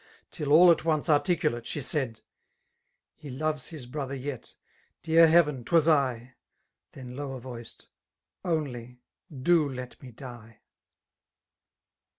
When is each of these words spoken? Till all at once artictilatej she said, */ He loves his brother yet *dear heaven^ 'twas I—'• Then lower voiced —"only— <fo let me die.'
Till 0.31 0.51
all 0.51 0.71
at 0.71 0.83
once 0.83 1.09
artictilatej 1.09 1.65
she 1.67 1.79
said, 1.79 2.21
*/ 2.67 3.13
He 3.21 3.29
loves 3.29 3.67
his 3.67 3.85
brother 3.85 4.15
yet 4.15 4.55
*dear 5.03 5.27
heaven^ 5.27 5.63
'twas 5.63 5.87
I—'• 5.87 6.33
Then 6.93 7.15
lower 7.15 7.39
voiced 7.39 7.85
—"only— 8.57 8.99
<fo 9.29 9.67
let 9.69 10.01
me 10.01 10.09
die.' 10.09 10.61